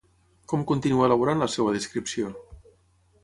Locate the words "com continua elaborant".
0.53-1.43